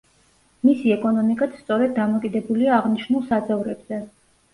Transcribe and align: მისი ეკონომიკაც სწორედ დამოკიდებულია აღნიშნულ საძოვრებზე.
მისი 0.67 0.93
ეკონომიკაც 0.93 1.59
სწორედ 1.59 1.93
დამოკიდებულია 1.97 2.73
აღნიშნულ 2.79 3.23
საძოვრებზე. 3.29 4.01